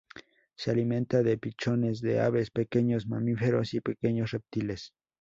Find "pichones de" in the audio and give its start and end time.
1.37-2.19